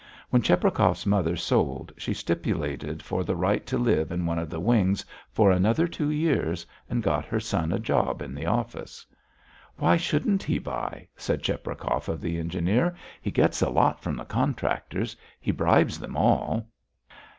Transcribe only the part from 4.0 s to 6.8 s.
in one of the wings for another two years